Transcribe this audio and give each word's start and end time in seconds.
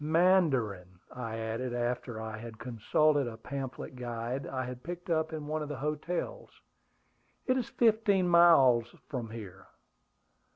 "Mandarin," 0.03 0.97
I 1.13 1.37
added, 1.37 1.75
after 1.75 2.19
I 2.19 2.37
had 2.39 2.57
consulted 2.57 3.27
a 3.27 3.37
pamphlet 3.37 3.95
guide 3.95 4.47
I 4.47 4.65
had 4.65 4.81
picked 4.81 5.11
up 5.11 5.31
in 5.31 5.45
one 5.45 5.61
of 5.61 5.69
the 5.69 5.77
hotels. 5.77 6.49
"It 7.45 7.55
is 7.55 7.69
fifteen 7.69 8.27
miles 8.27 8.95
from 9.09 9.29
here." 9.29 9.67